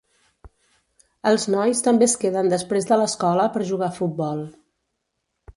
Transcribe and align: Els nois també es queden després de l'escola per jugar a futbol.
Els 1.31 1.45
nois 1.57 1.85
també 1.89 2.07
es 2.11 2.17
queden 2.25 2.51
després 2.55 2.89
de 2.93 2.99
l'escola 3.03 3.47
per 3.59 3.65
jugar 3.73 3.91
a 3.93 3.99
futbol. 4.03 4.47